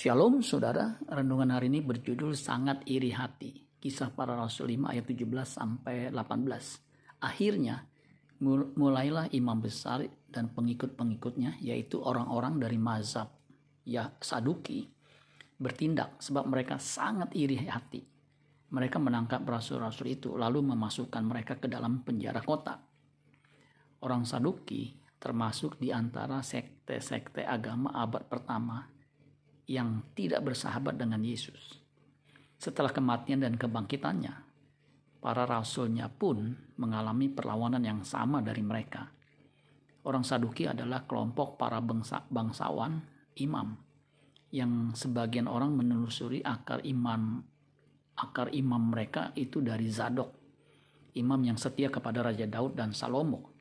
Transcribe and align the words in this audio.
Shalom 0.00 0.40
saudara, 0.40 0.96
renungan 1.12 1.52
hari 1.52 1.68
ini 1.68 1.84
berjudul 1.84 2.32
sangat 2.32 2.80
iri 2.88 3.12
hati. 3.12 3.68
Kisah 3.76 4.08
para 4.16 4.32
Rasul 4.32 4.72
5 4.72 4.96
ayat 4.96 5.04
17 5.04 5.28
sampai 5.44 6.08
18. 6.08 7.20
Akhirnya 7.20 7.84
mulailah 8.80 9.28
imam 9.36 9.60
besar 9.60 10.00
dan 10.32 10.56
pengikut-pengikutnya 10.56 11.60
yaitu 11.60 12.00
orang-orang 12.00 12.56
dari 12.56 12.80
mazhab 12.80 13.28
ya 13.84 14.08
Saduki 14.24 14.88
bertindak 15.60 16.16
sebab 16.16 16.48
mereka 16.48 16.80
sangat 16.80 17.36
iri 17.36 17.60
hati. 17.68 18.00
Mereka 18.72 18.96
menangkap 18.96 19.44
rasul-rasul 19.44 20.16
itu 20.16 20.32
lalu 20.32 20.64
memasukkan 20.64 21.20
mereka 21.20 21.60
ke 21.60 21.68
dalam 21.68 22.00
penjara 22.00 22.40
kota. 22.40 22.80
Orang 24.00 24.24
Saduki 24.24 24.96
termasuk 25.20 25.76
di 25.76 25.92
antara 25.92 26.40
sekte-sekte 26.40 27.44
agama 27.44 27.92
abad 27.92 28.24
pertama 28.24 28.96
yang 29.70 30.02
tidak 30.18 30.42
bersahabat 30.42 30.98
dengan 30.98 31.22
Yesus. 31.22 31.78
Setelah 32.58 32.90
kematian 32.90 33.46
dan 33.46 33.54
kebangkitannya, 33.54 34.34
para 35.22 35.46
rasulnya 35.46 36.10
pun 36.10 36.58
mengalami 36.74 37.30
perlawanan 37.30 37.78
yang 37.86 38.02
sama 38.02 38.42
dari 38.42 38.66
mereka. 38.66 39.06
Orang 40.02 40.26
Saduki 40.26 40.66
adalah 40.66 41.06
kelompok 41.06 41.54
para 41.54 41.78
bangsa, 41.78 42.26
bangsawan 42.26 42.98
imam 43.38 43.78
yang 44.50 44.90
sebagian 44.90 45.46
orang 45.46 45.78
menelusuri 45.78 46.42
akar 46.42 46.82
imam 46.82 47.38
akar 48.18 48.50
imam 48.50 48.90
mereka 48.90 49.30
itu 49.38 49.62
dari 49.62 49.86
Zadok, 49.86 50.34
imam 51.14 51.38
yang 51.46 51.54
setia 51.54 51.86
kepada 51.86 52.26
Raja 52.26 52.50
Daud 52.50 52.74
dan 52.74 52.90
Salomo 52.90 53.60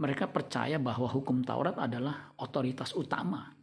mereka 0.00 0.24
percaya 0.32 0.80
bahwa 0.80 1.04
hukum 1.12 1.44
Taurat 1.44 1.76
adalah 1.76 2.32
otoritas 2.40 2.96
utama 2.96 3.59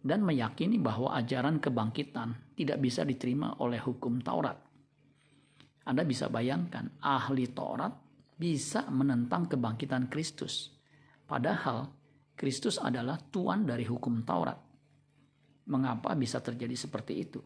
dan 0.00 0.24
meyakini 0.24 0.80
bahwa 0.80 1.12
ajaran 1.16 1.60
kebangkitan 1.60 2.56
tidak 2.56 2.80
bisa 2.80 3.04
diterima 3.04 3.60
oleh 3.60 3.80
hukum 3.80 4.20
Taurat. 4.24 4.56
Anda 5.84 6.04
bisa 6.04 6.32
bayangkan, 6.32 7.00
ahli 7.04 7.52
Taurat 7.52 7.92
bisa 8.40 8.88
menentang 8.88 9.48
kebangkitan 9.48 10.08
Kristus, 10.08 10.72
padahal 11.28 11.92
Kristus 12.32 12.80
adalah 12.80 13.20
tuan 13.20 13.68
dari 13.68 13.84
hukum 13.84 14.24
Taurat. 14.24 14.56
Mengapa 15.68 16.16
bisa 16.16 16.40
terjadi 16.40 16.72
seperti 16.72 17.14
itu? 17.20 17.42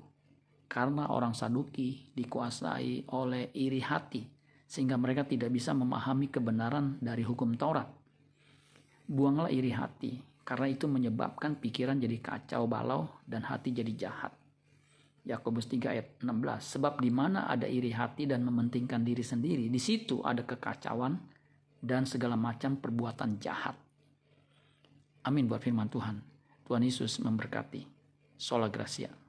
Karena 0.71 1.11
orang 1.11 1.35
Saduki 1.35 2.15
dikuasai 2.15 3.11
oleh 3.11 3.51
iri 3.59 3.83
hati, 3.83 4.23
sehingga 4.65 4.95
mereka 4.97 5.27
tidak 5.27 5.51
bisa 5.51 5.75
memahami 5.75 6.31
kebenaran 6.31 6.99
dari 7.03 7.27
hukum 7.27 7.55
Taurat 7.59 8.05
Buanglah 9.05 9.53
iri 9.53 9.69
hati, 9.69 10.17
karena 10.45 10.69
itu 10.69 10.85
menyebabkan 10.85 11.57
pikiran 11.57 11.97
jadi 11.97 12.21
kacau 12.21 12.69
balau 12.69 13.09
dan 13.25 13.49
hati 13.49 13.73
jadi 13.73 13.93
jahat. 13.97 14.33
Yakobus 15.25 15.73
3 15.73 15.89
ayat 15.89 16.09
16. 16.21 16.77
Sebab 16.77 17.01
di 17.01 17.09
mana 17.09 17.49
ada 17.49 17.65
iri 17.65 17.89
hati 17.97 18.29
dan 18.29 18.45
mementingkan 18.45 19.01
diri 19.01 19.25
sendiri, 19.25 19.73
di 19.73 19.81
situ 19.81 20.21
ada 20.21 20.45
kekacauan 20.45 21.17
dan 21.81 22.05
segala 22.05 22.37
macam 22.37 22.77
perbuatan 22.77 23.41
jahat. 23.41 23.73
Amin 25.25 25.49
buat 25.49 25.65
firman 25.65 25.89
Tuhan. 25.89 26.21
Tuhan 26.69 26.85
Yesus 26.85 27.17
memberkati. 27.25 27.89
Sola 28.37 28.69
Gracia. 28.69 29.24